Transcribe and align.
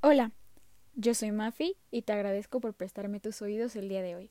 Hola, 0.00 0.30
yo 0.94 1.12
soy 1.12 1.32
Mafi 1.32 1.76
y 1.90 2.02
te 2.02 2.12
agradezco 2.12 2.60
por 2.60 2.72
prestarme 2.72 3.18
tus 3.18 3.42
oídos 3.42 3.74
el 3.74 3.88
día 3.88 4.00
de 4.00 4.14
hoy. 4.14 4.30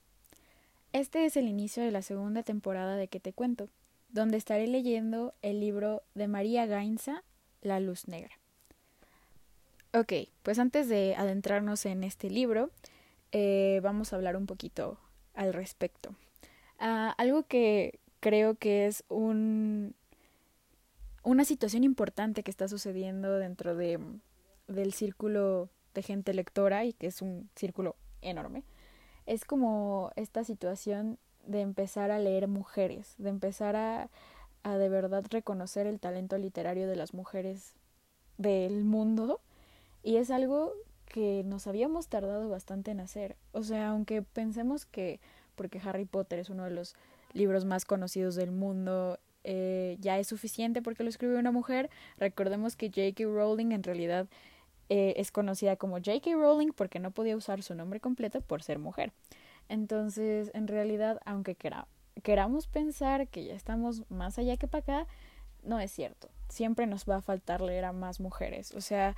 Este 0.94 1.26
es 1.26 1.36
el 1.36 1.46
inicio 1.50 1.84
de 1.84 1.92
la 1.92 2.02
segunda 2.02 2.42
temporada 2.42 2.96
de 2.96 3.10
Que 3.10 3.20
te 3.20 3.34
cuento, 3.34 3.68
donde 4.08 4.38
estaré 4.38 4.68
leyendo 4.68 5.34
el 5.42 5.60
libro 5.60 6.04
de 6.16 6.30
María 6.30 6.66
Gainza, 6.68 7.22
La 7.62 7.82
luz 7.82 8.08
negra. 8.08 8.32
Ok, 9.94 10.14
pues 10.42 10.58
antes 10.58 10.88
de 10.88 11.16
adentrarnos 11.18 11.86
en 11.86 12.06
este 12.06 12.30
libro, 12.30 12.70
eh, 13.34 13.82
vamos 13.84 14.14
a 14.14 14.16
hablar 14.16 14.38
un 14.38 14.46
poquito 14.46 14.98
al 15.34 15.54
respecto. 15.54 16.16
Ah, 16.80 17.14
algo 17.18 17.44
que 17.44 18.00
creo 18.22 18.56
que 18.56 18.86
es 18.86 19.04
un, 19.10 19.96
una 21.24 21.44
situación 21.44 21.84
importante 21.84 22.42
que 22.42 22.52
está 22.52 22.70
sucediendo 22.70 23.38
dentro 23.38 23.76
de 23.76 24.00
del 24.68 24.94
círculo 24.94 25.70
de 25.94 26.04
gente 26.04 26.34
lectora 26.34 26.86
y 26.86 26.94
que 26.94 27.08
es 27.08 27.22
un 27.22 27.50
círculo 27.56 27.96
enorme, 28.22 28.64
es 29.26 29.46
como 29.46 30.12
esta 30.16 30.44
situación 30.44 31.18
de 31.46 31.62
empezar 31.62 32.12
a 32.12 32.20
leer 32.20 32.48
mujeres, 32.48 33.16
de 33.18 33.30
empezar 33.30 33.76
a, 33.76 34.10
a 34.64 34.78
de 34.78 34.90
verdad 34.90 35.26
reconocer 35.30 35.88
el 35.88 36.00
talento 36.00 36.38
literario 36.38 36.88
de 36.88 36.96
las 36.96 37.14
mujeres 37.14 37.74
del 38.38 38.84
mundo 38.84 39.40
y 40.04 40.18
es 40.18 40.30
algo 40.30 40.74
que 41.06 41.44
nos 41.46 41.68
habíamos 41.68 42.08
tardado 42.08 42.50
bastante 42.50 42.92
en 42.92 43.00
hacer. 43.00 43.36
O 43.52 43.64
sea, 43.64 43.90
aunque 43.90 44.22
pensemos 44.22 44.86
que 44.86 45.20
porque 45.56 45.82
Harry 45.84 46.06
Potter 46.06 46.40
es 46.40 46.50
uno 46.50 46.66
de 46.66 46.72
los 46.72 46.96
libros 47.34 47.66
más 47.66 47.86
conocidos 47.86 48.36
del 48.36 48.52
mundo, 48.52 49.20
eh, 49.44 49.98
ya 50.00 50.20
es 50.20 50.28
suficiente 50.28 50.82
porque 50.82 51.04
lo 51.04 51.10
escribió 51.10 51.40
una 51.40 51.52
mujer, 51.52 51.90
recordemos 52.18 52.76
que 52.76 52.88
J.K. 52.88 53.24
Rowling 53.24 53.72
en 53.72 53.84
realidad 53.84 54.28
eh, 54.90 55.14
es 55.18 55.32
conocida 55.32 55.76
como 55.76 55.98
J.K. 55.98 56.32
Rowling 56.34 56.72
porque 56.72 57.00
no 57.00 57.12
podía 57.12 57.36
usar 57.36 57.64
su 57.64 57.76
nombre 57.76 58.00
completo 58.00 58.42
por 58.42 58.64
ser 58.64 58.80
mujer. 58.80 59.12
Entonces, 59.70 60.52
en 60.54 60.68
realidad, 60.68 61.20
aunque 61.26 61.56
queramos 62.24 62.68
pensar 62.68 63.28
que 63.28 63.46
ya 63.46 63.54
estamos 63.54 64.10
más 64.10 64.40
allá 64.40 64.58
que 64.58 64.68
para 64.68 64.82
acá, 64.82 65.08
no 65.64 65.80
es 65.80 65.92
cierto. 65.92 66.30
Siempre 66.50 66.88
nos 66.88 67.06
va 67.06 67.18
a 67.18 67.22
faltar 67.22 67.62
leer 67.62 67.86
a 67.86 67.92
más 67.92 68.20
mujeres. 68.20 68.74
O 68.74 68.82
sea, 68.82 69.16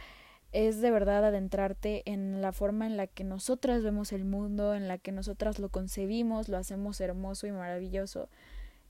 es 0.51 0.81
de 0.81 0.89
verdad 0.89 1.23
adentrarte 1.23 2.01
en 2.05 2.41
la 2.41 2.51
forma 2.51 2.87
en 2.87 2.97
la 2.97 3.05
que 3.05 3.23
nosotras 3.23 3.83
vemos 3.83 4.11
el 4.11 4.25
mundo, 4.25 4.73
en 4.73 4.87
la 4.87 4.97
que 4.97 5.11
nosotras 5.11 5.59
lo 5.59 5.69
concebimos, 5.69 6.49
lo 6.49 6.57
hacemos 6.57 6.99
hermoso 6.99 7.45
y 7.45 7.51
maravilloso. 7.51 8.29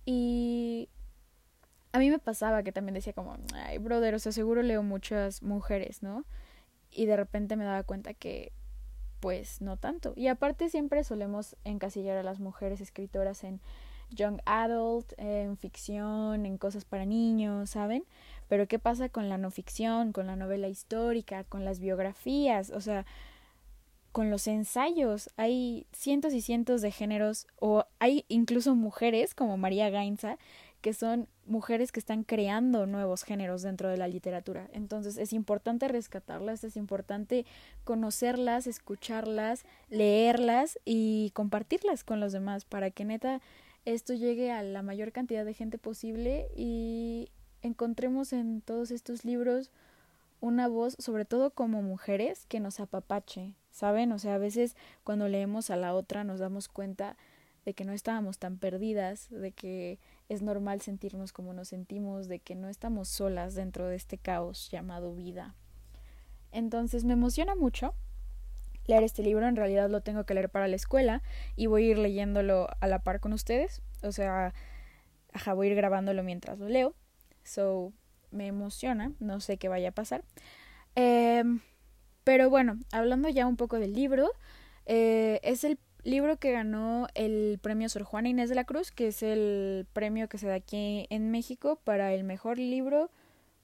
Y 0.06 0.88
a 1.92 2.00
mí 2.00 2.10
me 2.10 2.20
pasaba 2.20 2.64
que 2.64 2.72
también 2.72 2.94
decía 2.94 3.14
como, 3.14 3.36
ay, 3.54 3.78
brother, 3.78 4.16
o 4.16 4.20
sea, 4.20 4.32
seguro 4.32 4.62
leo 4.62 4.84
muchas 4.84 5.44
mujeres, 5.44 6.02
¿no? 6.02 6.24
Y 6.92 7.06
de 7.06 7.16
repente 7.16 7.56
me 7.56 7.66
daba 7.66 7.84
cuenta 7.84 8.14
que 8.14 8.52
pues 9.20 9.62
no 9.62 9.78
tanto. 9.78 10.14
Y 10.16 10.28
aparte 10.28 10.70
siempre 10.70 11.04
solemos 11.04 11.56
encasillar 11.64 12.18
a 12.18 12.24
las 12.24 12.40
mujeres 12.40 12.82
escritoras 12.82 13.44
en 13.44 13.60
young 14.12 14.40
adult, 14.46 15.14
en 15.18 15.58
ficción, 15.58 16.46
en 16.46 16.58
cosas 16.58 16.86
para 16.86 17.06
niños, 17.06 17.72
¿saben? 17.72 18.06
Pero 18.48 18.68
¿qué 18.68 18.80
pasa 18.80 19.10
con 19.10 19.30
la 19.30 19.38
no 19.38 19.52
ficción, 19.52 20.14
con 20.14 20.28
la 20.28 20.36
novela 20.36 20.68
histórica, 20.68 21.44
con 21.44 21.66
las 21.66 21.80
biografías? 21.80 22.72
O 22.72 22.82
sea, 22.82 23.06
con 24.12 24.32
los 24.32 24.48
ensayos. 24.48 25.30
Hay 25.38 25.86
cientos 25.92 26.34
y 26.34 26.42
cientos 26.42 26.82
de 26.82 26.92
géneros, 26.92 27.48
o 27.60 27.86
hay 28.00 28.26
incluso 28.28 28.76
mujeres 28.76 29.36
como 29.36 29.58
María 29.58 29.90
Gainza, 29.90 30.38
que 30.82 30.94
son 30.94 31.28
mujeres 31.46 31.92
que 31.92 32.00
están 32.00 32.24
creando 32.24 32.86
nuevos 32.86 33.24
géneros 33.24 33.62
dentro 33.62 33.90
de 33.90 33.98
la 33.98 34.08
literatura. 34.08 34.70
Entonces 34.72 35.18
es 35.18 35.34
importante 35.34 35.88
rescatarlas, 35.88 36.64
es 36.64 36.78
importante 36.78 37.46
conocerlas, 37.84 38.68
escucharlas, 38.68 39.66
leerlas 39.90 40.80
y 40.86 41.32
compartirlas 41.32 42.04
con 42.04 42.20
los 42.20 42.32
demás 42.32 42.66
para 42.66 42.92
que 42.92 43.06
neta 43.06 43.42
esto 43.86 44.14
llegue 44.14 44.52
a 44.52 44.62
la 44.64 44.82
mayor 44.82 45.12
cantidad 45.12 45.46
de 45.46 45.54
gente 45.54 45.78
posible 45.78 46.48
y 46.56 47.30
encontremos 47.62 48.34
en 48.34 48.62
todos 48.62 48.92
estos 48.92 49.26
libros 49.26 49.72
una 50.42 50.68
voz, 50.68 50.96
sobre 51.00 51.26
todo 51.26 51.52
como 51.52 51.82
mujeres, 51.82 52.46
que 52.48 52.60
nos 52.60 52.80
apapache, 52.80 53.56
¿saben? 53.72 54.12
O 54.14 54.20
sea, 54.20 54.36
a 54.36 54.38
veces 54.38 54.76
cuando 55.04 55.28
leemos 55.28 55.70
a 55.70 55.76
la 55.76 55.94
otra 55.94 56.24
nos 56.24 56.40
damos 56.40 56.70
cuenta 56.70 57.18
de 57.66 57.74
que 57.74 57.86
no 57.86 57.94
estábamos 57.94 58.38
tan 58.38 58.58
perdidas, 58.58 59.30
de 59.30 59.52
que 59.52 60.00
es 60.28 60.42
normal 60.42 60.82
sentirnos 60.82 61.34
como 61.34 61.54
nos 61.54 61.70
sentimos, 61.70 62.28
de 62.28 62.40
que 62.40 62.56
no 62.56 62.70
estamos 62.70 63.10
solas 63.10 63.56
dentro 63.56 63.88
de 63.88 63.96
este 63.96 64.18
caos 64.18 64.70
llamado 64.72 65.14
vida. 65.14 65.56
Entonces 66.52 67.04
me 67.06 67.14
emociona 67.14 67.56
mucho 67.56 67.94
leer 68.88 69.04
este 69.04 69.22
libro, 69.22 69.48
en 69.48 69.56
realidad 69.56 69.90
lo 69.90 70.02
tengo 70.02 70.26
que 70.26 70.34
leer 70.34 70.50
para 70.50 70.68
la 70.68 70.76
escuela 70.76 71.22
y 71.56 71.68
voy 71.68 71.86
a 71.86 71.92
ir 71.92 71.98
leyéndolo 72.00 72.68
a 72.80 72.88
la 72.88 73.00
par 73.00 73.20
con 73.20 73.34
ustedes, 73.34 73.82
o 74.02 74.12
sea, 74.12 74.54
ajá, 75.32 75.54
voy 75.54 75.68
a 75.68 75.70
ir 75.72 75.76
grabándolo 75.76 76.24
mientras 76.24 76.58
lo 76.58 76.68
leo, 76.68 76.96
so 77.44 77.94
me 78.32 78.48
emociona, 78.48 79.12
no 79.20 79.40
sé 79.42 79.58
qué 79.58 79.68
vaya 79.68 79.90
a 79.90 79.92
pasar. 79.92 80.24
Em, 80.96 81.62
pero 82.24 82.50
bueno, 82.50 82.80
hablando 82.92 83.30
ya 83.30 83.46
un 83.46 83.58
poco 83.58 83.80
del 83.80 83.94
libro, 83.94 84.32
eh, 84.86 85.40
es 85.44 85.64
el 85.64 85.78
libro 86.04 86.38
que 86.38 86.52
ganó 86.52 87.08
el 87.14 87.60
premio 87.62 87.90
Sor 87.90 88.04
Juana 88.04 88.30
Inés 88.30 88.50
de 88.50 88.56
la 88.56 88.66
Cruz, 88.66 88.92
que 88.92 89.08
es 89.08 89.24
el 89.24 89.88
premio 89.94 90.30
que 90.30 90.38
se 90.38 90.48
da 90.48 90.56
aquí 90.56 91.08
en 91.10 91.32
México 91.32 91.80
para 91.84 92.14
el 92.14 92.24
mejor 92.24 92.58
libro 92.58 93.12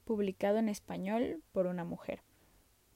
publicado 0.04 0.58
en 0.58 0.68
español 0.68 1.42
por 1.52 1.66
una 1.66 1.84
mujer. 1.84 2.20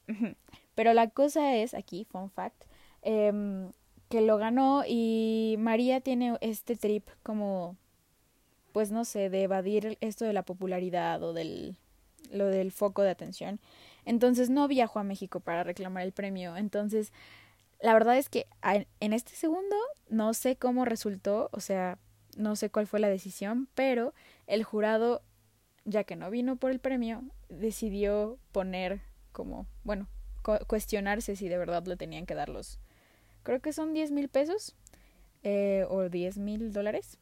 Pero 0.74 0.92
la 0.94 1.10
cosa 1.10 1.56
es, 1.56 1.74
aquí, 1.74 2.04
fun 2.04 2.30
fact, 2.30 2.64
em, 3.02 3.72
que 4.08 4.20
lo 4.20 4.38
ganó 4.38 4.82
y 4.86 5.56
María 5.58 6.00
tiene 6.00 6.36
este 6.40 6.76
trip 6.76 7.08
como, 7.22 7.76
pues 8.72 8.90
no 8.90 9.04
sé, 9.04 9.30
de 9.30 9.42
evadir 9.42 9.98
esto 10.00 10.24
de 10.24 10.32
la 10.32 10.42
popularidad 10.42 11.22
o 11.22 11.32
del, 11.32 11.76
lo 12.30 12.46
del 12.46 12.72
foco 12.72 13.02
de 13.02 13.10
atención. 13.10 13.60
Entonces 14.04 14.50
no 14.50 14.66
viajó 14.68 14.98
a 14.98 15.04
México 15.04 15.40
para 15.40 15.64
reclamar 15.64 16.02
el 16.02 16.12
premio. 16.12 16.56
Entonces 16.56 17.12
la 17.80 17.94
verdad 17.94 18.18
es 18.18 18.28
que 18.28 18.46
en 18.62 19.12
este 19.12 19.34
segundo 19.34 19.76
no 20.08 20.34
sé 20.34 20.56
cómo 20.56 20.84
resultó, 20.84 21.48
o 21.52 21.60
sea, 21.60 21.98
no 22.36 22.56
sé 22.56 22.70
cuál 22.70 22.86
fue 22.86 23.00
la 23.00 23.08
decisión, 23.08 23.68
pero 23.74 24.14
el 24.46 24.64
jurado, 24.64 25.22
ya 25.84 26.04
que 26.04 26.16
no 26.16 26.30
vino 26.30 26.56
por 26.56 26.70
el 26.70 26.78
premio, 26.78 27.22
decidió 27.48 28.38
poner 28.52 29.00
como, 29.32 29.66
bueno, 29.84 30.08
cuestionarse 30.66 31.36
si 31.36 31.48
de 31.48 31.58
verdad 31.58 31.84
le 31.86 31.96
tenían 31.96 32.26
que 32.26 32.34
dar 32.34 32.48
los, 32.48 32.78
creo 33.42 33.60
que 33.60 33.72
son 33.72 33.94
10 33.94 34.10
mil 34.10 34.28
pesos 34.28 34.74
eh, 35.42 35.86
o 35.88 36.08
10 36.08 36.38
mil 36.38 36.72
dólares 36.72 37.18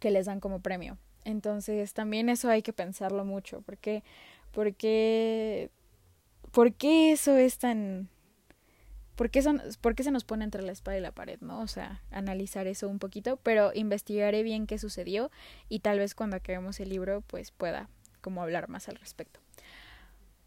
que 0.00 0.10
les 0.10 0.26
dan 0.26 0.40
como 0.40 0.60
premio. 0.60 0.98
Entonces 1.24 1.92
también 1.92 2.28
eso 2.28 2.48
hay 2.48 2.62
que 2.62 2.72
pensarlo 2.72 3.24
mucho, 3.24 3.62
porque, 3.62 4.04
porque, 4.52 5.70
¿por 6.52 6.72
qué 6.72 7.12
eso 7.12 7.36
es 7.36 7.58
tan 7.58 8.08
¿por 9.16 9.30
qué, 9.30 9.42
son, 9.42 9.60
¿por 9.80 9.94
qué 9.94 10.04
se 10.04 10.10
nos 10.10 10.24
pone 10.24 10.44
entre 10.44 10.62
la 10.62 10.72
espada 10.72 10.96
y 10.96 11.00
la 11.00 11.12
pared, 11.12 11.40
no? 11.40 11.60
O 11.60 11.66
sea, 11.66 12.02
analizar 12.10 12.66
eso 12.66 12.88
un 12.88 12.98
poquito, 12.98 13.38
pero 13.38 13.72
investigaré 13.74 14.42
bien 14.42 14.66
qué 14.66 14.78
sucedió 14.78 15.30
y 15.68 15.80
tal 15.80 15.98
vez 15.98 16.14
cuando 16.14 16.36
acabemos 16.36 16.78
el 16.80 16.90
libro 16.90 17.22
pues 17.22 17.50
pueda 17.50 17.88
como 18.20 18.42
hablar 18.42 18.68
más 18.68 18.88
al 18.88 18.96
respecto. 18.96 19.40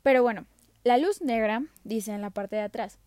Pero 0.03 0.23
bueno, 0.23 0.45
La 0.85 0.97
luz 0.97 1.21
negra 1.21 1.63
dice 1.83 2.13
en 2.13 2.21
la 2.21 2.29
parte 2.29 2.55
de 2.55 2.61
atrás. 2.61 2.99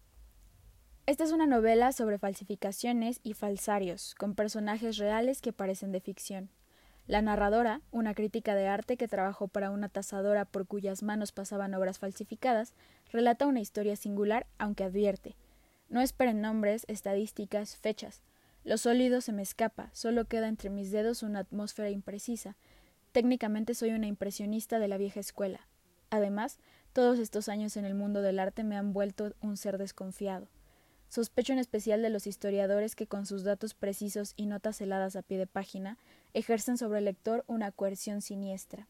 Esta 1.06 1.24
es 1.24 1.32
una 1.32 1.46
novela 1.46 1.90
sobre 1.92 2.18
falsificaciones 2.18 3.18
y 3.22 3.32
falsarios, 3.32 4.14
con 4.14 4.34
personajes 4.34 4.98
reales 4.98 5.40
que 5.40 5.54
parecen 5.54 5.90
de 5.90 6.00
ficción. 6.00 6.50
La 7.06 7.22
narradora, 7.22 7.80
una 7.90 8.14
crítica 8.14 8.54
de 8.54 8.68
arte 8.68 8.98
que 8.98 9.08
trabajó 9.08 9.48
para 9.48 9.70
una 9.70 9.88
tasadora 9.88 10.44
por 10.44 10.66
cuyas 10.66 11.02
manos 11.02 11.32
pasaban 11.32 11.74
obras 11.74 11.98
falsificadas, 11.98 12.74
relata 13.10 13.46
una 13.46 13.60
historia 13.60 13.96
singular, 13.96 14.46
aunque 14.58 14.84
advierte 14.84 15.34
no 15.92 16.00
esperen 16.00 16.40
nombres, 16.40 16.86
estadísticas, 16.88 17.76
fechas. 17.76 18.22
Lo 18.64 18.78
sólido 18.78 19.20
se 19.20 19.32
me 19.32 19.42
escapa, 19.42 19.90
solo 19.92 20.24
queda 20.24 20.48
entre 20.48 20.70
mis 20.70 20.90
dedos 20.90 21.22
una 21.22 21.40
atmósfera 21.40 21.90
imprecisa. 21.90 22.56
Técnicamente 23.12 23.74
soy 23.74 23.90
una 23.90 24.06
impresionista 24.06 24.78
de 24.78 24.88
la 24.88 24.96
vieja 24.96 25.20
escuela. 25.20 25.68
Además, 26.08 26.58
todos 26.94 27.18
estos 27.18 27.50
años 27.50 27.76
en 27.76 27.84
el 27.84 27.94
mundo 27.94 28.22
del 28.22 28.38
arte 28.38 28.64
me 28.64 28.78
han 28.78 28.94
vuelto 28.94 29.34
un 29.42 29.58
ser 29.58 29.76
desconfiado. 29.76 30.48
Sospecho 31.08 31.52
en 31.52 31.58
especial 31.58 32.00
de 32.00 32.08
los 32.08 32.26
historiadores 32.26 32.96
que 32.96 33.06
con 33.06 33.26
sus 33.26 33.44
datos 33.44 33.74
precisos 33.74 34.32
y 34.34 34.46
notas 34.46 34.80
heladas 34.80 35.14
a 35.14 35.20
pie 35.20 35.36
de 35.36 35.46
página 35.46 35.98
ejercen 36.32 36.78
sobre 36.78 37.00
el 37.00 37.04
lector 37.04 37.44
una 37.48 37.70
coerción 37.70 38.22
siniestra. 38.22 38.88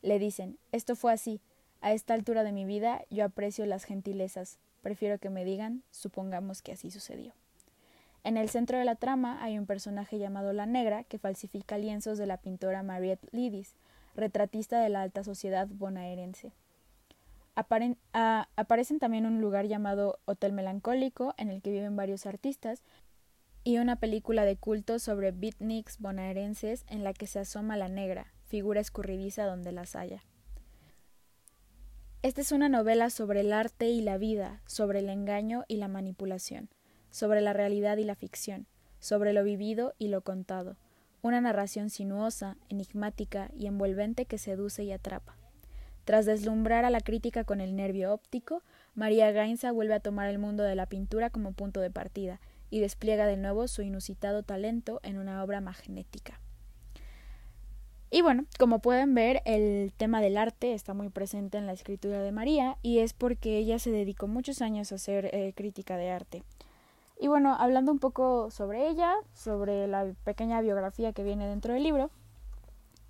Le 0.00 0.18
dicen, 0.18 0.58
esto 0.72 0.96
fue 0.96 1.12
así, 1.12 1.42
a 1.82 1.92
esta 1.92 2.14
altura 2.14 2.42
de 2.42 2.52
mi 2.52 2.64
vida 2.64 3.04
yo 3.10 3.26
aprecio 3.26 3.66
las 3.66 3.84
gentilezas, 3.84 4.58
Prefiero 4.86 5.18
que 5.18 5.30
me 5.30 5.44
digan, 5.44 5.82
supongamos 5.90 6.62
que 6.62 6.70
así 6.70 6.92
sucedió. 6.92 7.32
En 8.22 8.36
el 8.36 8.48
centro 8.48 8.78
de 8.78 8.84
la 8.84 8.94
trama 8.94 9.42
hay 9.42 9.58
un 9.58 9.66
personaje 9.66 10.16
llamado 10.16 10.52
La 10.52 10.64
Negra 10.64 11.02
que 11.02 11.18
falsifica 11.18 11.76
lienzos 11.76 12.18
de 12.18 12.26
la 12.26 12.36
pintora 12.36 12.84
Mariette 12.84 13.28
Lidis, 13.32 13.74
retratista 14.14 14.78
de 14.78 14.88
la 14.88 15.02
alta 15.02 15.24
sociedad 15.24 15.66
bonaerense. 15.68 16.52
aparecen 17.56 19.00
también 19.00 19.26
un 19.26 19.40
lugar 19.40 19.66
llamado 19.66 20.20
Hotel 20.24 20.52
Melancólico, 20.52 21.34
en 21.36 21.50
el 21.50 21.62
que 21.62 21.72
viven 21.72 21.96
varios 21.96 22.24
artistas, 22.24 22.84
y 23.64 23.78
una 23.78 23.96
película 23.96 24.44
de 24.44 24.56
culto 24.56 25.00
sobre 25.00 25.32
beatniks 25.32 25.98
bonaerenses 25.98 26.84
en 26.86 27.02
la 27.02 27.12
que 27.12 27.26
se 27.26 27.40
asoma 27.40 27.76
la 27.76 27.88
negra, 27.88 28.28
figura 28.44 28.80
escurridiza 28.80 29.46
donde 29.46 29.72
las 29.72 29.96
haya. 29.96 30.22
Esta 32.26 32.40
es 32.40 32.50
una 32.50 32.68
novela 32.68 33.08
sobre 33.08 33.38
el 33.38 33.52
arte 33.52 33.88
y 33.88 34.00
la 34.00 34.18
vida, 34.18 34.60
sobre 34.66 34.98
el 34.98 35.10
engaño 35.10 35.62
y 35.68 35.76
la 35.76 35.86
manipulación, 35.86 36.68
sobre 37.08 37.40
la 37.40 37.52
realidad 37.52 37.98
y 37.98 38.02
la 38.02 38.16
ficción, 38.16 38.66
sobre 38.98 39.32
lo 39.32 39.44
vivido 39.44 39.94
y 39.96 40.08
lo 40.08 40.22
contado, 40.22 40.76
una 41.22 41.40
narración 41.40 41.88
sinuosa, 41.88 42.56
enigmática 42.68 43.52
y 43.56 43.68
envolvente 43.68 44.24
que 44.24 44.38
seduce 44.38 44.82
y 44.82 44.90
atrapa. 44.90 45.36
Tras 46.04 46.26
deslumbrar 46.26 46.84
a 46.84 46.90
la 46.90 47.00
crítica 47.00 47.44
con 47.44 47.60
el 47.60 47.76
nervio 47.76 48.12
óptico, 48.12 48.64
María 48.96 49.30
Gainza 49.30 49.70
vuelve 49.70 49.94
a 49.94 50.00
tomar 50.00 50.28
el 50.28 50.40
mundo 50.40 50.64
de 50.64 50.74
la 50.74 50.86
pintura 50.86 51.30
como 51.30 51.52
punto 51.52 51.80
de 51.80 51.92
partida 51.92 52.40
y 52.70 52.80
despliega 52.80 53.28
de 53.28 53.36
nuevo 53.36 53.68
su 53.68 53.82
inusitado 53.82 54.42
talento 54.42 54.98
en 55.04 55.18
una 55.18 55.44
obra 55.44 55.60
magnética. 55.60 56.40
Y 58.10 58.22
bueno, 58.22 58.44
como 58.58 58.78
pueden 58.78 59.14
ver, 59.14 59.42
el 59.44 59.92
tema 59.96 60.20
del 60.20 60.36
arte 60.36 60.74
está 60.74 60.94
muy 60.94 61.08
presente 61.08 61.58
en 61.58 61.66
la 61.66 61.72
escritura 61.72 62.22
de 62.22 62.30
María 62.30 62.78
y 62.82 63.00
es 63.00 63.12
porque 63.12 63.58
ella 63.58 63.78
se 63.78 63.90
dedicó 63.90 64.28
muchos 64.28 64.62
años 64.62 64.92
a 64.92 64.94
hacer 64.94 65.30
eh, 65.34 65.52
crítica 65.56 65.96
de 65.96 66.10
arte. 66.10 66.42
Y 67.18 67.28
bueno, 67.28 67.56
hablando 67.58 67.90
un 67.90 67.98
poco 67.98 68.50
sobre 68.50 68.88
ella, 68.88 69.14
sobre 69.34 69.88
la 69.88 70.12
pequeña 70.24 70.60
biografía 70.60 71.12
que 71.12 71.24
viene 71.24 71.48
dentro 71.48 71.74
del 71.74 71.82
libro, 71.82 72.10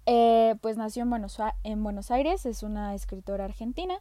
eh, 0.07 0.55
pues 0.61 0.77
nació 0.77 1.03
en 1.03 1.11
Buenos, 1.11 1.39
en 1.65 1.83
Buenos, 1.83 2.11
Aires, 2.11 2.47
es 2.47 2.63
una 2.63 2.95
escritora 2.95 3.45
argentina. 3.45 4.01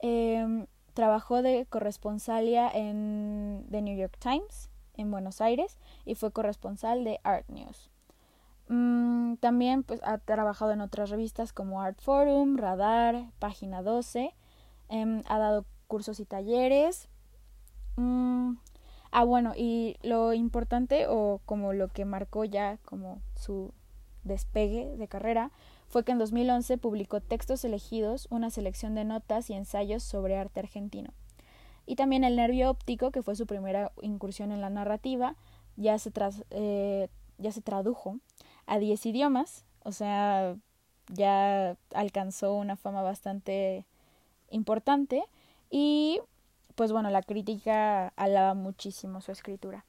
Em, 0.00 0.66
trabajó 0.92 1.40
de 1.42 1.66
corresponsalia 1.66 2.68
en 2.68 3.66
The 3.70 3.80
New 3.80 3.96
York 3.96 4.18
Times 4.18 4.70
en 4.96 5.10
Buenos 5.10 5.40
Aires 5.40 5.78
y 6.04 6.16
fue 6.16 6.32
corresponsal 6.32 7.04
de 7.04 7.20
Art 7.22 7.48
News. 7.48 7.93
Mm, 8.68 9.36
también 9.36 9.82
pues, 9.82 10.00
ha 10.04 10.18
trabajado 10.18 10.72
en 10.72 10.80
otras 10.80 11.10
revistas 11.10 11.52
como 11.52 11.82
Art 11.82 12.00
Forum, 12.00 12.56
Radar, 12.56 13.30
Página 13.38 13.82
12. 13.82 14.34
Em, 14.88 15.22
ha 15.26 15.38
dado 15.38 15.66
cursos 15.86 16.20
y 16.20 16.24
talleres. 16.24 17.08
Mm, 17.96 18.54
ah, 19.12 19.24
bueno, 19.24 19.52
y 19.56 19.96
lo 20.02 20.32
importante 20.32 21.06
o 21.08 21.40
como 21.46 21.72
lo 21.72 21.88
que 21.88 22.04
marcó 22.04 22.44
ya 22.44 22.78
como 22.84 23.20
su 23.36 23.72
despegue 24.24 24.96
de 24.96 25.08
carrera 25.08 25.50
fue 25.88 26.04
que 26.04 26.12
en 26.12 26.18
2011 26.18 26.78
publicó 26.78 27.20
Textos 27.20 27.64
elegidos, 27.64 28.26
una 28.30 28.50
selección 28.50 28.94
de 28.94 29.04
notas 29.04 29.50
y 29.50 29.54
ensayos 29.54 30.02
sobre 30.02 30.36
arte 30.36 30.60
argentino. 30.60 31.12
Y 31.86 31.96
también 31.96 32.24
El 32.24 32.36
nervio 32.36 32.70
óptico, 32.70 33.10
que 33.10 33.22
fue 33.22 33.36
su 33.36 33.46
primera 33.46 33.92
incursión 34.00 34.52
en 34.52 34.60
la 34.60 34.70
narrativa, 34.70 35.36
ya 35.76 35.98
se, 35.98 36.10
eh, 36.50 37.08
ya 37.38 37.52
se 37.52 37.60
tradujo 37.60 38.18
a 38.66 38.78
10 38.78 39.06
idiomas, 39.06 39.64
o 39.82 39.92
sea, 39.92 40.56
ya 41.08 41.76
alcanzó 41.92 42.54
una 42.54 42.76
fama 42.76 43.02
bastante 43.02 43.84
importante 44.50 45.24
y 45.70 46.20
pues 46.74 46.92
bueno, 46.92 47.10
la 47.10 47.22
crítica 47.22 48.08
alaba 48.16 48.54
muchísimo 48.54 49.20
su 49.20 49.32
escritura. 49.32 49.84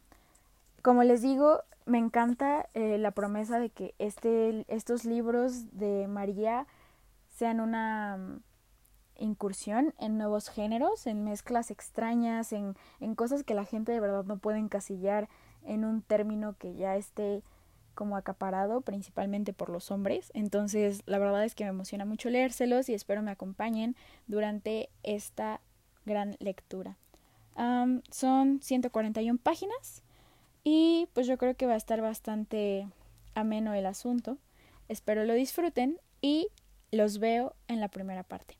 Como 0.81 1.03
les 1.03 1.21
digo, 1.21 1.61
me 1.85 1.97
encanta 1.97 2.69
eh, 2.73 2.97
la 2.97 3.11
promesa 3.11 3.59
de 3.59 3.69
que 3.69 3.95
este, 3.97 4.65
estos 4.67 5.05
libros 5.05 5.77
de 5.77 6.07
María 6.07 6.67
sean 7.29 7.59
una 7.59 8.17
mm, 8.17 8.39
incursión 9.17 9.93
en 9.97 10.17
nuevos 10.17 10.49
géneros, 10.49 11.07
en 11.07 11.23
mezclas 11.23 11.71
extrañas, 11.71 12.53
en, 12.53 12.75
en 12.99 13.15
cosas 13.15 13.43
que 13.43 13.55
la 13.55 13.65
gente 13.65 13.91
de 13.91 13.99
verdad 13.99 14.25
no 14.25 14.37
puede 14.37 14.59
encasillar 14.59 15.27
en 15.63 15.85
un 15.85 16.01
término 16.01 16.55
que 16.57 16.75
ya 16.75 16.95
esté 16.95 17.41
como 17.95 18.17
acaparado 18.17 18.81
principalmente 18.81 19.53
por 19.53 19.69
los 19.69 19.89
hombres. 19.89 20.31
Entonces, 20.35 21.01
la 21.05 21.17
verdad 21.17 21.43
es 21.43 21.55
que 21.55 21.63
me 21.63 21.71
emociona 21.71 22.05
mucho 22.05 22.29
leérselos 22.29 22.89
y 22.89 22.93
espero 22.93 23.23
me 23.23 23.31
acompañen 23.31 23.95
durante 24.27 24.89
esta 25.03 25.61
gran 26.05 26.35
lectura. 26.39 26.97
son 28.11 28.59
141 28.61 29.39
páginas 29.39 30.03
y 30.63 31.07
pues 31.13 31.25
yo 31.25 31.37
creo 31.37 31.55
que 31.55 31.65
va 31.65 31.73
a 31.73 31.77
estar 31.77 32.01
bastante 32.01 32.87
ameno 33.33 33.73
el 33.73 33.85
asunto. 33.85 34.37
Espero 34.89 35.25
lo 35.25 35.33
disfruten 35.33 35.97
y 36.21 36.49
los 36.91 37.19
veo 37.19 37.55
en 37.67 37.79
la 37.79 37.87
primera 37.87 38.23
parte. 38.23 38.57